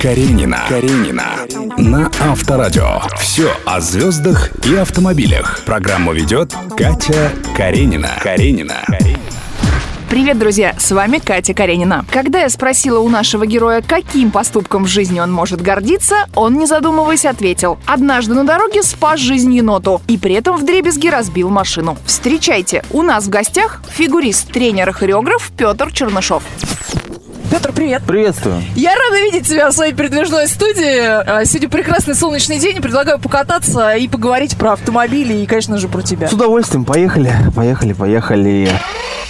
Каренина. 0.00 0.64
Каренина. 0.68 1.46
На 1.78 2.10
Авторадио. 2.20 3.00
Все 3.18 3.50
о 3.64 3.80
звездах 3.80 4.50
и 4.66 4.74
автомобилях. 4.74 5.60
Программу 5.64 6.12
ведет 6.12 6.54
Катя 6.76 7.32
Каренина. 7.56 8.10
Каренина. 8.22 8.84
Привет, 10.10 10.38
друзья! 10.38 10.74
С 10.78 10.90
вами 10.92 11.18
Катя 11.18 11.54
Каренина. 11.54 12.04
Когда 12.10 12.40
я 12.40 12.50
спросила 12.50 12.98
у 12.98 13.08
нашего 13.08 13.46
героя, 13.46 13.80
каким 13.80 14.30
поступком 14.30 14.84
в 14.84 14.88
жизни 14.88 15.20
он 15.20 15.32
может 15.32 15.62
гордиться, 15.62 16.26
он, 16.34 16.58
не 16.58 16.66
задумываясь, 16.66 17.24
ответил. 17.24 17.78
Однажды 17.86 18.34
на 18.34 18.44
дороге 18.44 18.82
спас 18.82 19.20
жизнь 19.20 19.54
еноту 19.54 20.02
и 20.08 20.18
при 20.18 20.34
этом 20.34 20.58
вдребезги 20.58 21.08
разбил 21.08 21.48
машину. 21.48 21.96
Встречайте, 22.04 22.84
у 22.90 23.00
нас 23.00 23.24
в 23.24 23.30
гостях 23.30 23.82
фигурист, 23.88 24.52
тренер 24.52 24.92
хореограф 24.92 25.50
Петр 25.56 25.90
Чернышов. 25.90 26.42
Петр, 27.52 27.70
привет. 27.70 28.02
Приветствую. 28.06 28.62
Я 28.74 28.94
рада 28.94 29.20
видеть 29.24 29.46
тебя 29.46 29.68
в 29.70 29.74
своей 29.74 29.92
передвижной 29.92 30.48
студии. 30.48 31.00
А, 31.00 31.44
Сегодня 31.44 31.68
прекрасный 31.68 32.14
солнечный 32.14 32.58
день. 32.58 32.80
Предлагаю 32.80 33.18
покататься 33.18 33.92
и 33.94 34.08
поговорить 34.08 34.56
про 34.56 34.72
автомобили 34.72 35.34
и, 35.34 35.44
конечно 35.44 35.76
же, 35.76 35.86
про 35.86 36.00
тебя. 36.00 36.28
С 36.28 36.32
удовольствием. 36.32 36.86
Поехали. 36.86 37.30
Поехали, 37.54 37.92
поехали. 37.92 38.70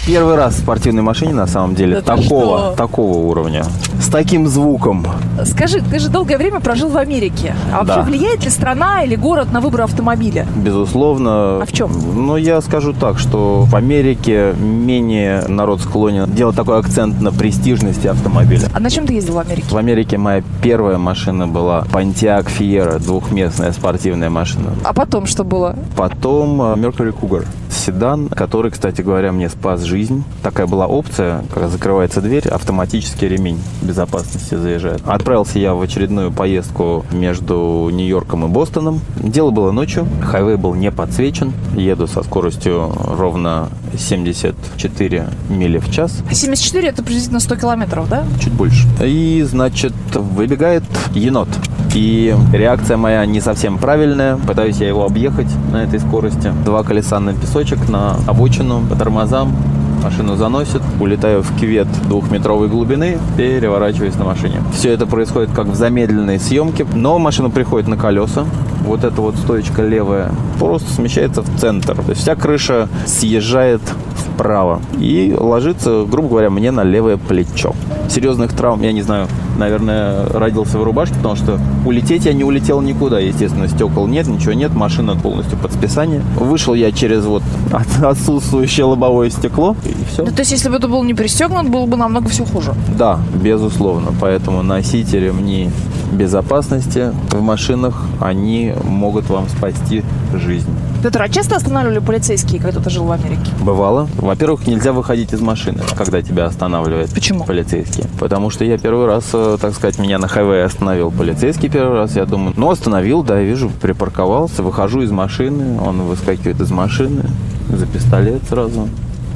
Первый 0.05 0.35
раз 0.35 0.55
в 0.55 0.59
спортивной 0.59 1.03
машине, 1.05 1.33
на 1.33 1.47
самом 1.47 1.77
деле, 1.77 2.01
Да 2.01 2.17
такого, 2.17 2.75
такого 2.77 3.19
уровня. 3.19 3.63
С 4.01 4.09
таким 4.09 4.49
звуком. 4.49 5.07
Скажи, 5.45 5.81
ты 5.81 6.01
же 6.01 6.09
долгое 6.09 6.39
время 6.39 6.59
прожил 6.59 6.89
в 6.89 6.97
Америке. 6.97 7.55
А 7.73 7.79
вообще 7.85 7.95
Да. 7.95 8.03
влияет 8.03 8.43
ли 8.43 8.51
страна 8.51 9.05
или 9.05 9.15
город 9.15 9.53
на 9.53 9.61
выбор 9.61 9.83
автомобиля? 9.83 10.45
Безусловно. 10.57 11.61
А 11.63 11.65
в 11.65 11.73
чем? 11.73 11.93
Ну, 12.17 12.37
я 12.37 12.61
скажу 12.63 12.93
так, 12.95 13.21
что 13.21 13.63
в 13.63 13.77
Америке 13.77 14.55
менее 14.59 15.45
народ 15.47 15.81
склонен 15.81 16.29
делать 16.33 16.57
такой 16.57 16.81
акцент 16.81 17.21
на 17.21 17.31
престижности 17.31 18.09
автомобиля. 18.09 18.69
А 18.75 18.81
на 18.81 18.91
чем 18.91 19.07
ты 19.07 19.13
ездил 19.15 19.35
в 19.35 19.39
Америке? 19.39 19.69
В 19.71 19.77
Америке 19.77 20.19
моя 20.19 20.43
первая 20.63 20.99
машина 20.99 21.47
была 21.47 21.85
Pontiac 21.93 22.49
Fiero, 22.59 22.99
двухместная 22.99 23.71
спортивная 23.71 24.31
машина. 24.31 24.71
А 24.83 24.93
потом 24.95 25.27
что 25.27 25.45
было? 25.45 25.77
Потом 25.97 26.61
э, 26.61 26.75
Mercury 26.75 27.15
Cougar. 27.15 27.47
Седан, 27.85 28.29
который, 28.29 28.71
кстати 28.71 29.03
говоря, 29.03 29.33
мне 29.33 29.49
спас 29.49 29.83
жизнь. 29.83 30.23
Такая 30.45 30.69
была 30.69 30.87
опция, 30.87 31.45
когда 31.53 31.69
закрывается 31.69 32.21
дверь, 32.21 32.47
автоматический 32.49 33.27
ремень 33.27 33.61
безопасности 33.83 34.55
заезжает. 34.55 35.03
Отправился 35.05 35.59
я 35.59 35.75
в 35.75 35.81
очередную 35.83 36.31
поездку 36.31 37.05
между 37.11 37.89
Нью-Йорком 37.93 38.45
и 38.45 38.49
Бостоном. 38.49 39.01
Дело 39.17 39.51
было 39.51 39.73
ночью, 39.73 40.07
хайвей 40.23 40.57
был 40.57 40.75
не 40.75 40.93
подсвечен. 40.93 41.53
Еду 41.75 42.07
со 42.07 42.23
скоростью 42.23 42.93
ровно 43.05 43.69
74 43.99 45.29
мили 45.49 45.79
в 45.79 45.91
час. 45.91 46.23
74 46.31 46.89
это 46.89 47.03
приблизительно 47.03 47.41
100 47.41 47.57
километров, 47.57 48.09
да? 48.09 48.25
Чуть 48.41 48.53
больше. 48.53 48.87
И, 49.01 49.43
значит, 49.43 49.93
выбегает 50.15 50.85
енот. 51.15 51.49
И 51.95 52.35
реакция 52.53 52.97
моя 52.97 53.27
не 53.27 53.41
совсем 53.41 53.77
правильная. 53.77 54.37
Пытаюсь 54.37 54.79
я 54.79 54.89
его 54.89 55.05
объехать 55.05 55.49
на 55.71 55.85
этой 55.85 56.01
скорости. 56.01 56.53
Два 56.65 56.83
колеса 56.83 57.21
на 57.21 57.35
песочек, 57.35 57.89
на 57.89 58.17
обочину, 58.27 58.83
по 58.89 58.97
тормозам. 58.97 59.55
Машину 60.03 60.37
заносит, 60.37 60.83
улетаю 60.99 61.43
в 61.43 61.61
кювет 61.61 61.87
двухметровой 62.09 62.69
глубины, 62.69 63.19
переворачиваюсь 63.37 64.17
на 64.17 64.25
машине. 64.25 64.61
Все 64.73 64.91
это 64.91 65.07
происходит 65.07 65.53
как 65.53 65.67
в 65.67 65.75
замедленной 65.75 66.41
съемке, 66.41 66.87
но 66.93 67.19
машина 67.19 67.51
приходит 67.51 67.89
на 67.89 67.97
колеса. 67.97 68.45
Вот 68.85 69.05
эта 69.05 69.21
вот 69.21 69.37
стоечка 69.37 69.83
левая 69.83 70.33
просто 70.59 70.91
смещается 70.93 71.43
в 71.43 71.59
центр. 71.59 71.95
То 71.95 72.11
есть 72.11 72.23
вся 72.23 72.35
крыша 72.35 72.89
съезжает 73.07 73.81
вправо 74.15 74.81
и 74.99 75.35
ложится, 75.39 76.05
грубо 76.05 76.29
говоря, 76.31 76.51
мне 76.51 76.71
на 76.71 76.83
левое 76.85 77.17
плечо. 77.17 77.75
Серьезных 78.09 78.53
травм, 78.53 78.83
я 78.83 78.93
не 78.93 79.03
знаю, 79.03 79.29
наверное, 79.59 80.27
родился 80.29 80.79
в 80.79 80.83
рубашке, 80.83 81.15
потому 81.15 81.37
что 81.37 81.59
улететь 81.87 82.25
я 82.27 82.33
не 82.33 82.45
улетел 82.45 82.81
никуда. 82.81 83.19
Естественно, 83.21 83.69
стекол 83.69 84.07
нет, 84.07 84.27
ничего 84.27 84.53
нет, 84.53 84.75
машина 84.75 85.17
полностью 85.17 85.57
под 85.59 85.73
списание. 85.73 86.23
Вышел 86.37 86.75
я 86.75 86.93
через 86.93 87.25
вот 87.25 87.43
от- 87.73 88.05
отсутствующее 88.05 88.85
лобовое 88.85 89.31
стекло, 89.31 89.77
и 89.85 89.95
все. 90.13 90.25
Ну, 90.25 90.31
то 90.33 90.41
есть, 90.41 90.53
если 90.53 90.69
бы 90.69 90.77
это 90.77 90.89
был 90.89 91.03
не 91.05 91.15
пристегнут, 91.15 91.69
было 91.69 91.87
бы 91.87 91.97
намного 91.97 92.29
все 92.29 92.45
хуже. 92.45 92.75
Да, 92.99 93.19
безусловно. 93.43 94.13
Поэтому 94.21 94.63
носите 94.63 95.21
ремни 95.21 95.71
безопасности 96.13 97.13
в 97.31 97.41
машинах, 97.41 98.05
они 98.21 98.73
могут 98.85 99.29
вам 99.29 99.49
спасти 99.49 100.03
жизнь. 100.35 100.69
Петр, 101.03 101.21
а 101.21 101.29
часто 101.29 101.57
останавливали 101.57 101.99
полицейские, 101.99 102.61
когда 102.61 102.81
ты 102.81 102.89
жил 102.89 103.05
в 103.05 103.11
Америке? 103.11 103.51
Бывало. 103.61 104.09
Во-первых, 104.17 104.67
нельзя 104.69 104.93
выходить 104.93 105.33
из 105.33 105.41
машины, 105.41 105.83
когда 105.97 106.23
тебя 106.23 106.47
останавливает 106.47 107.13
Почему? 107.13 107.45
полицейский. 107.45 108.05
Потому 108.21 108.51
что 108.51 108.65
я 108.65 108.79
первый 108.79 109.07
раз, 109.07 109.25
э, 109.33 109.59
так 109.61 109.75
сказать, 109.75 109.99
меня 109.99 110.19
на 110.19 110.29
хайвее 110.29 110.65
остановил 110.65 111.11
полицейский 111.11 111.69
первый 111.69 111.99
раз. 111.99 112.15
Я 112.15 112.25
думаю, 112.25 112.55
ну, 112.57 112.71
остановил, 112.71 113.25
да, 113.25 113.41
я 113.41 113.45
вижу, 113.45 113.69
припарковался, 113.81 114.63
выхожу 114.63 115.03
из 115.03 115.11
машины, 115.11 115.81
он 115.81 116.03
выскакивает 116.03 116.61
из 116.61 116.71
машины, 116.71 117.25
за 117.69 117.87
пистолет 117.87 118.43
сразу. 118.49 118.89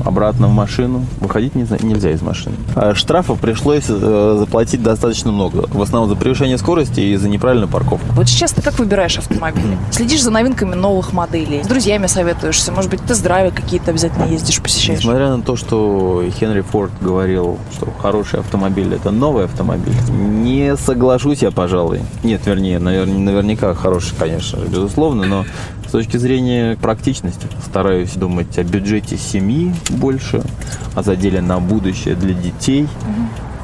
Обратно 0.04 0.48
в 0.48 0.52
машину. 0.52 1.04
Выходить 1.20 1.54
нельзя 1.54 2.10
из 2.10 2.22
машины. 2.22 2.56
А 2.74 2.94
штрафа 2.94 3.34
пришлось 3.34 3.84
э, 3.88 4.36
заплатить 4.38 4.82
достаточно 4.82 5.32
много. 5.32 5.66
В 5.68 5.82
основном 5.82 6.08
за 6.08 6.16
превышение 6.16 6.58
скорости 6.58 7.00
и 7.00 7.16
за 7.16 7.28
неправильную 7.28 7.68
парковку. 7.68 8.06
Вот 8.12 8.28
сейчас 8.28 8.52
ты 8.52 8.62
как 8.62 8.78
выбираешь 8.78 9.18
автомобили? 9.18 9.76
Следишь 9.90 10.22
за 10.22 10.30
новинками 10.30 10.74
новых 10.74 11.12
моделей? 11.12 11.62
С 11.64 11.66
друзьями 11.66 12.06
советуешься? 12.06 12.72
Может 12.72 12.90
быть, 12.90 13.02
тест-драйвы 13.02 13.50
какие-то 13.50 13.90
обязательно 13.90 14.24
ездишь, 14.24 14.60
посещаешь? 14.60 15.00
Несмотря 15.00 15.34
на 15.34 15.42
то, 15.42 15.56
что 15.56 16.22
Хенри 16.38 16.60
Форд 16.60 16.92
говорил, 17.00 17.58
что 17.72 17.92
хороший 18.00 18.40
автомобиль 18.40 18.94
это 18.94 19.10
новый 19.10 19.44
автомобиль, 19.44 19.94
не 20.10 20.76
соглашусь 20.76 21.42
я, 21.42 21.50
пожалуй. 21.50 22.02
Нет, 22.22 22.46
вернее, 22.46 22.78
навер- 22.78 23.06
наверняка 23.06 23.74
хороший, 23.74 24.14
конечно 24.18 24.58
безусловно, 24.66 25.26
но 25.26 25.44
точки 25.96 26.18
зрения 26.18 26.76
практичности 26.76 27.48
стараюсь 27.64 28.12
думать 28.12 28.58
о 28.58 28.64
бюджете 28.64 29.16
семьи 29.16 29.74
больше, 29.88 30.42
о 30.94 31.02
заделе 31.02 31.40
на 31.40 31.58
будущее 31.58 32.14
для 32.16 32.34
детей. 32.34 32.86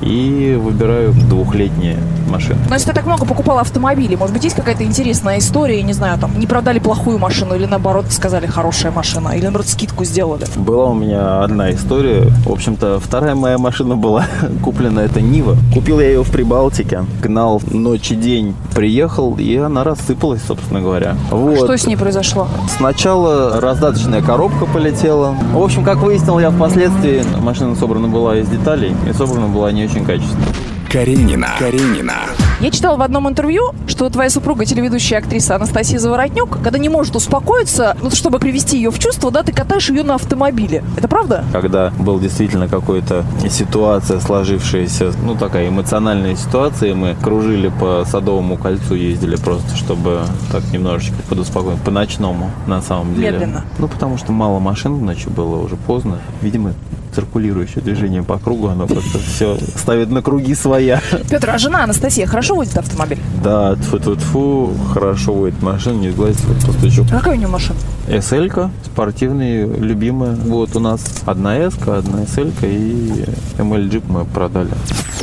И 0.02 0.58
выбираю 0.60 1.12
двухлетние 1.12 1.96
машины. 2.32 2.58
Но 2.68 2.74
если 2.74 2.88
ты 2.88 2.94
так 2.94 3.06
много 3.06 3.24
покупал 3.24 3.58
автомобилей, 3.58 4.16
может 4.16 4.34
быть, 4.34 4.44
есть 4.44 4.56
какая-то 4.56 4.84
интересная 4.84 5.38
история, 5.38 5.82
не 5.82 5.92
знаю, 5.92 6.18
там, 6.18 6.38
не 6.38 6.46
продали 6.46 6.78
плохую 6.78 7.18
машину, 7.18 7.54
или 7.54 7.66
наоборот 7.66 8.06
сказали 8.10 8.46
хорошая 8.46 8.90
машина, 8.90 9.30
или 9.30 9.42
наоборот 9.42 9.68
скидку 9.68 10.04
сделали? 10.04 10.46
Была 10.56 10.86
у 10.86 10.94
меня 10.94 11.42
одна 11.42 11.70
история. 11.72 12.22
В 12.44 12.50
общем-то, 12.50 12.98
вторая 13.00 13.34
моя 13.34 13.58
машина 13.58 13.96
была 13.96 14.24
куплена, 14.64 15.00
это 15.00 15.20
Нива. 15.20 15.56
Купил 15.74 16.00
я 16.00 16.08
ее 16.08 16.24
в 16.24 16.30
Прибалтике. 16.30 17.04
Гнал 17.22 17.62
ночь 17.70 18.10
и 18.10 18.16
день. 18.16 18.54
Приехал, 18.74 19.36
и 19.38 19.56
она 19.56 19.84
рассыпалась, 19.84 20.42
собственно 20.46 20.80
говоря. 20.80 21.16
Вот. 21.30 21.58
Что 21.58 21.76
с 21.76 21.86
ней 21.86 21.96
произошло? 21.96 22.48
Сначала 22.76 23.60
раздаточная 23.60 24.22
коробка 24.22 24.66
полетела. 24.66 25.36
В 25.52 25.62
общем, 25.62 25.84
как 25.84 25.98
выяснил 25.98 26.38
я 26.38 26.50
впоследствии, 26.50 27.22
машина 27.40 27.76
собрана 27.76 28.08
была 28.08 28.38
из 28.38 28.48
деталей, 28.48 28.94
и 29.08 29.12
собрана 29.12 29.48
была 29.48 29.70
не 29.72 29.84
очень 29.84 29.91
качественно. 30.00 30.46
Каренина. 30.92 31.48
Каренина. 31.58 32.16
Я 32.60 32.70
читала 32.70 32.98
в 32.98 33.02
одном 33.02 33.26
интервью, 33.26 33.70
что 33.86 34.10
твоя 34.10 34.28
супруга, 34.28 34.66
телеведущая 34.66 35.18
актриса 35.20 35.56
Анастасия 35.56 35.98
Заворотнюк, 35.98 36.60
когда 36.62 36.78
не 36.78 36.90
может 36.90 37.16
успокоиться, 37.16 37.96
ну, 38.02 38.10
чтобы 38.10 38.38
привести 38.38 38.76
ее 38.76 38.90
в 38.90 38.98
чувство, 38.98 39.30
да, 39.30 39.42
ты 39.42 39.52
катаешь 39.52 39.88
ее 39.88 40.02
на 40.02 40.16
автомобиле. 40.16 40.84
Это 40.98 41.08
правда? 41.08 41.44
когда 41.50 41.90
был 41.98 42.20
действительно 42.20 42.68
какой-то 42.68 43.24
ситуация 43.48 44.20
сложившаяся, 44.20 45.12
ну 45.24 45.34
такая 45.34 45.70
эмоциональная 45.70 46.36
ситуация, 46.36 46.90
и 46.90 46.94
мы 46.94 47.16
кружили 47.22 47.72
по 47.80 48.04
Садовому 48.06 48.58
кольцу, 48.58 48.94
ездили 48.94 49.36
просто, 49.36 49.74
чтобы 49.76 50.20
так 50.50 50.62
немножечко 50.72 51.16
подуспокоить, 51.26 51.80
по 51.80 51.90
ночному 51.90 52.50
на 52.66 52.82
самом 52.82 53.14
деле. 53.14 53.32
Медленно. 53.32 53.64
Ну 53.78 53.88
потому 53.88 54.18
что 54.18 54.30
мало 54.32 54.58
машин 54.58 55.04
ночью 55.04 55.30
было, 55.30 55.56
уже 55.56 55.76
поздно. 55.76 56.18
Видимо, 56.42 56.74
циркулирующее 57.14 57.82
движение 57.82 58.22
по 58.22 58.38
кругу, 58.38 58.68
оно 58.68 58.86
как-то 58.86 59.18
все 59.18 59.58
ставит 59.76 60.10
на 60.10 60.22
круги 60.22 60.54
своя. 60.54 61.00
Петр, 61.30 61.50
а 61.50 61.58
жена 61.58 61.84
Анастасия 61.84 62.26
хорошо 62.26 62.54
водит 62.54 62.76
автомобиль? 62.76 63.18
Да, 63.42 63.74
тфу-тфу-тфу, 63.74 64.74
хорошо 64.92 65.32
водит 65.34 65.62
машину, 65.62 66.00
не 66.00 66.10
сглазить, 66.10 66.44
вот 66.44 66.66
постучу. 66.66 67.04
А 67.10 67.18
какая 67.18 67.34
у 67.34 67.38
нее 67.38 67.48
машина? 67.48 67.78
SL-ка, 68.12 68.70
спортивная, 68.84 69.66
любимая. 69.66 70.34
Вот 70.34 70.76
у 70.76 70.80
нас 70.80 71.22
одна 71.24 71.56
s 71.56 71.74
одна 71.86 72.22
SL 72.22 72.52
и 72.62 73.24
ML 73.58 73.88
Jeep 73.88 74.04
мы 74.08 74.26
продали. 74.26 74.70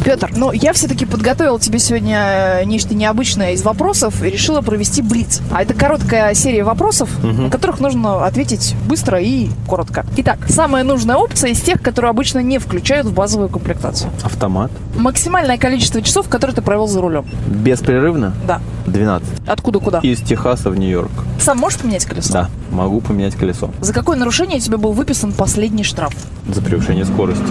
Петр, 0.03 0.31
ну 0.35 0.51
я 0.51 0.73
все-таки 0.73 1.05
подготовила 1.05 1.59
тебе 1.59 1.77
сегодня 1.77 2.61
э, 2.61 2.65
нечто 2.65 2.95
необычное 2.95 3.51
из 3.51 3.63
вопросов 3.63 4.23
и 4.23 4.29
решила 4.29 4.61
провести 4.61 5.01
блиц. 5.01 5.41
А 5.51 5.61
это 5.61 5.73
короткая 5.73 6.33
серия 6.33 6.63
вопросов, 6.63 7.09
на 7.23 7.49
которых 7.49 7.79
нужно 7.79 8.25
ответить 8.25 8.75
быстро 8.87 9.19
и 9.19 9.49
коротко. 9.67 10.05
Итак, 10.17 10.39
самая 10.47 10.83
нужная 10.83 11.17
опция 11.17 11.51
из 11.51 11.61
тех, 11.61 11.81
которые 11.81 12.09
обычно 12.09 12.39
не 12.39 12.57
включают 12.57 13.05
в 13.05 13.13
базовую 13.13 13.49
комплектацию. 13.49 14.09
Автомат. 14.23 14.71
Максимальное 14.95 15.57
количество 15.57 16.01
часов, 16.01 16.27
которые 16.27 16.55
ты 16.55 16.61
провел 16.61 16.87
за 16.87 17.01
рулем. 17.01 17.25
Беспрерывно? 17.47 18.33
Да. 18.47 18.61
12. 18.89 19.27
Откуда 19.47 19.79
куда? 19.79 19.99
Из 19.99 20.19
Техаса 20.21 20.69
в 20.69 20.75
Нью-Йорк. 20.77 21.11
Сам 21.39 21.57
можешь 21.57 21.79
поменять 21.79 22.05
колесо? 22.05 22.33
Да, 22.33 22.49
могу 22.71 22.99
поменять 23.01 23.35
колесо 23.35 23.69
За 23.81 23.93
какое 23.93 24.17
нарушение 24.17 24.59
тебе 24.59 24.77
был 24.77 24.91
выписан 24.91 25.31
последний 25.31 25.83
штраф? 25.83 26.13
за 26.47 26.61
превышение 26.63 27.05
скорости. 27.05 27.43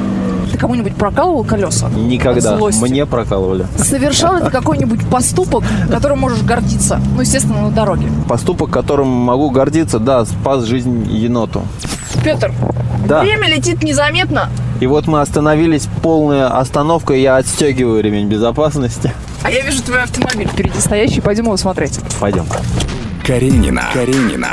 Ты 0.50 0.58
кому-нибудь 0.58 0.96
прокалывал 0.96 1.44
колеса? 1.44 1.88
Никогда. 1.90 2.56
Злости. 2.56 2.82
Мне 2.82 3.06
прокалывали. 3.06 3.67
Совершал 3.76 4.37
ли 4.38 4.44
ты 4.44 4.50
какой-нибудь 4.50 5.06
поступок, 5.08 5.62
которым 5.90 6.19
можешь 6.19 6.43
гордиться? 6.43 7.00
Ну, 7.14 7.20
естественно, 7.20 7.62
на 7.62 7.70
дороге. 7.70 8.08
Поступок, 8.29 8.70
которым 8.70 9.06
могу 9.08 9.50
гордиться, 9.50 9.99
да, 10.00 10.25
спас 10.25 10.64
жизнь 10.64 11.06
еноту. 11.12 11.62
Петр, 12.25 12.52
Да. 13.06 13.20
время 13.20 13.49
летит 13.49 13.82
незаметно, 13.82 14.50
И 14.81 14.87
вот 14.87 15.06
мы 15.06 15.20
остановились, 15.20 15.88
полная 16.02 16.46
остановка, 16.58 17.12
и 17.14 17.20
я 17.22 17.37
отстегиваю 17.37 18.02
ремень 18.02 18.28
безопасности. 18.28 19.12
а 19.43 19.50
я 19.50 19.62
вижу 19.62 19.82
твой 19.82 20.02
автомобиль 20.02 20.49
впереди 20.49 20.78
стоящий. 20.81 21.20
Пойдем 21.20 21.44
его 21.46 21.56
смотреть. 21.56 21.99
Пойдем. 22.20 22.46
Каренина. 23.26 23.84
Каренина. 23.93 24.49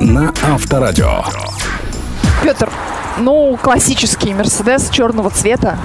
На 0.00 0.32
Авторадио. 0.42 1.24
Петр, 2.42 2.70
ну, 3.18 3.58
классический 3.60 4.34
Мерседес 4.34 4.88
черного 4.90 5.30
цвета, 5.30 5.76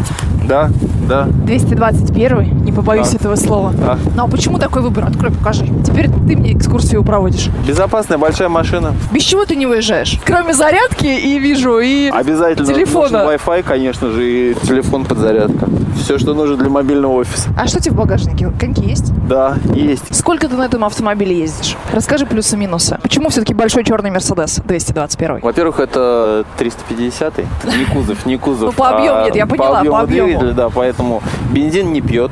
Да, 0.48 0.69
да. 1.07 1.25
221, 1.25 2.63
не 2.66 2.72
побоюсь 2.72 3.10
Так. 3.10 3.22
этого 3.22 3.36
слова. 3.36 3.74
Так. 3.74 4.00
Ну, 4.16 4.24
а 4.24 4.28
почему 4.28 4.57
такой 4.57 4.81
выбор? 4.81 5.06
Открой, 5.06 5.31
покажи. 5.31 5.68
Теперь 5.86 6.10
ты 6.10 6.36
мне 6.36 6.54
экскурсию 6.54 7.04
проводишь. 7.04 7.50
Безопасная 7.68 8.18
большая 8.18 8.50
машина. 8.50 8.94
Без 9.12 9.24
чего 9.24 9.45
ты 9.45 9.56
не 9.56 9.66
выезжаешь? 9.66 10.19
Кроме 10.25 10.54
зарядки 10.54 11.06
и 11.06 11.39
вижу, 11.39 11.80
и 11.80 12.10
Обязательно 12.10 12.68
телефона. 12.68 13.24
нужен 13.24 13.39
Wi-Fi, 13.39 13.63
конечно 13.63 14.12
же, 14.12 14.24
и 14.51 14.56
телефон 14.66 15.06
подзарядка. 15.06 15.69
Все, 15.95 16.17
что 16.17 16.33
нужно 16.33 16.57
для 16.57 16.69
мобильного 16.69 17.13
офиса. 17.13 17.49
А 17.57 17.67
что 17.67 17.79
тебе 17.79 17.93
в 17.93 17.97
багажнике? 17.97 18.51
Коньки 18.59 18.83
есть? 18.85 19.13
Да, 19.27 19.57
есть. 19.73 20.13
Сколько 20.13 20.47
ты 20.47 20.55
на 20.55 20.63
этом 20.65 20.83
автомобиле 20.85 21.38
ездишь? 21.38 21.77
Расскажи 21.91 22.25
плюсы-минусы. 22.25 22.97
Почему 23.01 23.29
все-таки 23.29 23.53
большой 23.53 23.83
черный 23.83 24.11
Мерседес 24.11 24.61
221? 24.65 25.39
Во-первых, 25.41 25.79
это 25.79 26.45
350 26.57 27.38
не 27.38 27.85
кузов, 27.85 28.25
не 28.25 28.38
кузов. 28.38 28.65
Ну, 28.67 28.71
по 28.71 28.89
объему 28.89 29.17
а 29.17 29.25
нет, 29.25 29.35
я 29.35 29.45
поняла, 29.45 29.83
по 29.83 29.99
объему, 30.01 30.53
да, 30.53 30.69
поэтому 30.69 31.21
бензин 31.51 31.91
не 31.91 32.01
пьет 32.01 32.31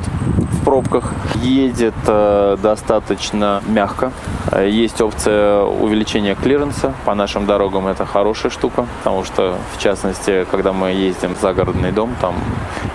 в 0.60 0.64
пробках, 0.64 1.12
едет 1.42 1.94
э, 2.06 2.56
достаточно 2.62 3.62
мягко. 3.66 4.12
Э, 4.52 4.68
Есть 4.68 5.00
опция 5.00 5.62
увеличения 5.62 6.34
клиренса. 6.34 6.92
По 7.04 7.14
нашим 7.14 7.46
дорогам 7.46 7.86
это 7.86 8.06
хорошая 8.06 8.50
штука, 8.50 8.86
потому 8.98 9.24
что, 9.24 9.56
в 9.76 9.82
частности, 9.82 10.46
когда 10.50 10.72
мы 10.72 10.90
ездим 10.90 11.34
в 11.34 11.40
загородный 11.40 11.92
дом, 11.92 12.10
там 12.20 12.34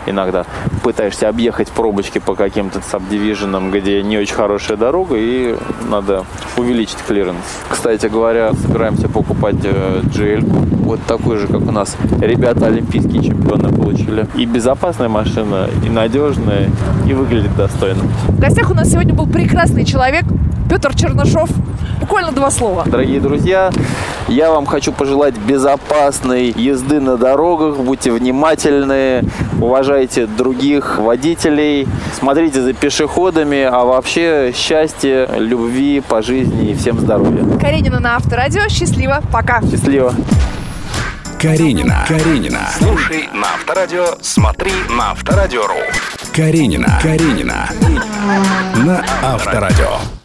иногда 0.05 0.45
пытаешься 0.83 1.29
объехать 1.29 1.69
пробочки 1.69 2.19
по 2.19 2.35
каким-то 2.35 2.81
subdivision 2.81 3.52
ам, 3.52 3.71
где 3.71 4.03
не 4.03 4.17
очень 4.17 4.35
хорошая 4.35 4.77
дорога, 4.77 5.15
и 5.17 5.55
надо 5.89 6.25
увеличить 6.57 6.99
клиренс. 7.07 7.37
Кстати 7.69 8.07
говоря, 8.07 8.53
собираемся 8.53 9.09
покупать 9.09 9.57
э, 9.63 10.01
GL, 10.03 10.65
вот 10.85 10.99
такой 11.07 11.37
же, 11.37 11.47
как 11.47 11.61
у 11.61 11.71
нас 11.71 11.97
ребята 12.21 12.67
олимпийские 12.67 13.23
чемпионы 13.23 13.75
получили. 13.75 14.27
И 14.35 14.45
безопасная 14.45 15.09
машина, 15.09 15.67
и 15.83 15.89
надежная, 15.89 16.69
и 17.07 17.13
выглядит 17.13 17.54
достойно. 17.55 18.03
В 18.27 18.39
гостях 18.39 18.69
у 18.69 18.73
нас 18.73 18.89
сегодня 18.89 19.13
был 19.13 19.27
прекрасный 19.27 19.85
человек 19.85 20.25
Петр 20.69 20.95
Чернышов. 20.95 21.49
Буквально 21.99 22.31
два 22.31 22.51
слова. 22.51 22.83
Дорогие 22.85 23.19
друзья, 23.19 23.71
я 24.27 24.51
вам 24.51 24.65
хочу 24.65 24.91
пожелать 24.91 25.35
безопасной 25.37 26.53
езды 26.55 26.99
на 26.99 27.17
дорогах. 27.17 27.77
Будьте 27.77 28.11
внимательны, 28.11 29.23
уважайте 29.59 30.27
других 30.27 30.99
водителей, 30.99 31.87
смотрите 32.13 32.61
за 32.61 32.73
пешеходами, 32.73 33.63
а 33.63 33.85
вообще 33.85 34.51
счастья, 34.55 35.29
любви 35.37 36.01
по 36.01 36.21
жизни 36.21 36.71
и 36.71 36.75
всем 36.75 36.99
здоровья. 36.99 37.45
Каренина 37.59 37.99
на 37.99 38.15
Авторадио. 38.17 38.67
Счастливо. 38.69 39.21
Пока. 39.31 39.61
Счастливо! 39.61 40.13
Каренина. 41.39 42.05
Каренина. 42.07 42.61
Слушай 42.77 43.29
на 43.33 43.47
Авторадио, 43.53 44.15
смотри 44.21 44.71
на 44.89 45.11
Авторадио.ру. 45.11 46.24
Каренина. 46.35 46.99
Каренина. 47.01 47.69
На 48.85 49.05
Авторадио. 49.23 50.24